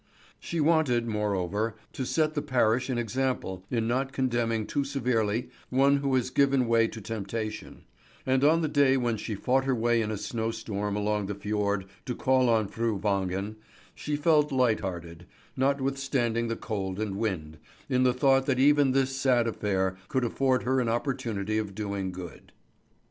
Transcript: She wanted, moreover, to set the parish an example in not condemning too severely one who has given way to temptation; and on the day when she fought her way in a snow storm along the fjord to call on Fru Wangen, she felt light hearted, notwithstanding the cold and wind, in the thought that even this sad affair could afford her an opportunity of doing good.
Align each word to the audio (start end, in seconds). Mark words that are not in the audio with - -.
She 0.39 0.59
wanted, 0.59 1.05
moreover, 1.05 1.75
to 1.93 2.07
set 2.07 2.33
the 2.33 2.41
parish 2.41 2.89
an 2.89 2.97
example 2.97 3.63
in 3.69 3.87
not 3.87 4.11
condemning 4.11 4.65
too 4.65 4.83
severely 4.83 5.51
one 5.69 5.97
who 5.97 6.15
has 6.15 6.31
given 6.31 6.67
way 6.67 6.87
to 6.87 6.99
temptation; 6.99 7.83
and 8.25 8.43
on 8.43 8.61
the 8.63 8.67
day 8.67 8.97
when 8.97 9.15
she 9.15 9.35
fought 9.35 9.65
her 9.65 9.75
way 9.75 10.01
in 10.01 10.09
a 10.09 10.17
snow 10.17 10.49
storm 10.49 10.95
along 10.95 11.27
the 11.27 11.35
fjord 11.35 11.85
to 12.07 12.15
call 12.15 12.49
on 12.49 12.67
Fru 12.67 12.97
Wangen, 12.97 13.57
she 13.93 14.15
felt 14.15 14.51
light 14.51 14.79
hearted, 14.79 15.27
notwithstanding 15.55 16.47
the 16.47 16.55
cold 16.55 16.99
and 16.99 17.15
wind, 17.17 17.59
in 17.87 18.01
the 18.01 18.11
thought 18.11 18.47
that 18.47 18.57
even 18.57 18.93
this 18.93 19.15
sad 19.15 19.45
affair 19.45 19.97
could 20.07 20.23
afford 20.25 20.63
her 20.63 20.79
an 20.79 20.89
opportunity 20.89 21.59
of 21.59 21.75
doing 21.75 22.11
good. 22.11 22.51